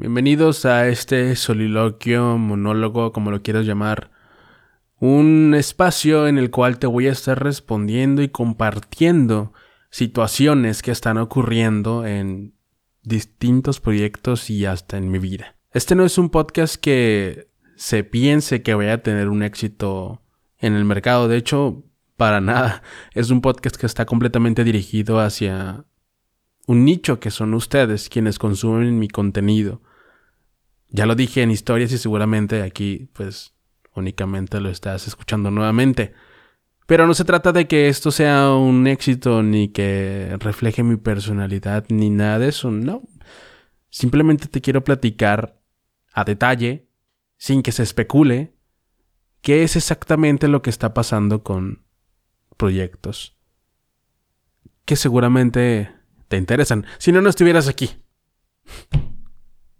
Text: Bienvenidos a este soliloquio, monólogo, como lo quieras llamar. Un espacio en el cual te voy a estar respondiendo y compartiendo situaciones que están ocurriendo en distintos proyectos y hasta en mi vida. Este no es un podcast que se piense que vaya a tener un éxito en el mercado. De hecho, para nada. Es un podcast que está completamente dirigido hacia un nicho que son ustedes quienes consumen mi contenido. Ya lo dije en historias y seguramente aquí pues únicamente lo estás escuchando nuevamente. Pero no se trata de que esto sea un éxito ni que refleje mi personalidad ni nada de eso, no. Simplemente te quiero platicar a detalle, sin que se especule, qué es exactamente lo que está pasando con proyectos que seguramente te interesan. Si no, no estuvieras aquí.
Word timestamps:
Bienvenidos 0.00 0.64
a 0.64 0.86
este 0.86 1.34
soliloquio, 1.34 2.38
monólogo, 2.38 3.12
como 3.12 3.32
lo 3.32 3.42
quieras 3.42 3.66
llamar. 3.66 4.12
Un 5.00 5.56
espacio 5.58 6.28
en 6.28 6.38
el 6.38 6.52
cual 6.52 6.78
te 6.78 6.86
voy 6.86 7.08
a 7.08 7.10
estar 7.10 7.42
respondiendo 7.42 8.22
y 8.22 8.28
compartiendo 8.28 9.52
situaciones 9.90 10.82
que 10.82 10.92
están 10.92 11.18
ocurriendo 11.18 12.06
en 12.06 12.54
distintos 13.02 13.80
proyectos 13.80 14.50
y 14.50 14.66
hasta 14.66 14.98
en 14.98 15.10
mi 15.10 15.18
vida. 15.18 15.56
Este 15.72 15.96
no 15.96 16.04
es 16.04 16.16
un 16.16 16.30
podcast 16.30 16.76
que 16.76 17.48
se 17.74 18.04
piense 18.04 18.62
que 18.62 18.74
vaya 18.74 18.92
a 18.92 19.02
tener 19.02 19.28
un 19.28 19.42
éxito 19.42 20.22
en 20.58 20.74
el 20.74 20.84
mercado. 20.84 21.26
De 21.26 21.38
hecho, 21.38 21.82
para 22.16 22.40
nada. 22.40 22.84
Es 23.14 23.30
un 23.30 23.40
podcast 23.40 23.74
que 23.74 23.86
está 23.86 24.06
completamente 24.06 24.62
dirigido 24.62 25.18
hacia 25.18 25.86
un 26.68 26.84
nicho 26.84 27.18
que 27.18 27.32
son 27.32 27.52
ustedes 27.54 28.08
quienes 28.08 28.38
consumen 28.38 29.00
mi 29.00 29.08
contenido. 29.08 29.82
Ya 30.88 31.06
lo 31.06 31.14
dije 31.14 31.42
en 31.42 31.50
historias 31.50 31.92
y 31.92 31.98
seguramente 31.98 32.62
aquí 32.62 33.08
pues 33.12 33.54
únicamente 33.94 34.60
lo 34.60 34.70
estás 34.70 35.06
escuchando 35.06 35.50
nuevamente. 35.50 36.14
Pero 36.86 37.06
no 37.06 37.14
se 37.14 37.24
trata 37.24 37.52
de 37.52 37.68
que 37.68 37.88
esto 37.88 38.10
sea 38.10 38.52
un 38.52 38.86
éxito 38.86 39.42
ni 39.42 39.68
que 39.68 40.34
refleje 40.38 40.82
mi 40.82 40.96
personalidad 40.96 41.84
ni 41.90 42.08
nada 42.08 42.38
de 42.38 42.48
eso, 42.48 42.70
no. 42.70 43.02
Simplemente 43.90 44.48
te 44.48 44.60
quiero 44.60 44.84
platicar 44.84 45.60
a 46.12 46.24
detalle, 46.24 46.88
sin 47.36 47.62
que 47.62 47.72
se 47.72 47.82
especule, 47.82 48.54
qué 49.42 49.62
es 49.64 49.76
exactamente 49.76 50.48
lo 50.48 50.62
que 50.62 50.70
está 50.70 50.94
pasando 50.94 51.42
con 51.42 51.84
proyectos 52.56 53.38
que 54.88 54.96
seguramente 54.96 55.94
te 56.28 56.38
interesan. 56.38 56.86
Si 56.96 57.12
no, 57.12 57.20
no 57.20 57.28
estuvieras 57.28 57.68
aquí. 57.68 57.90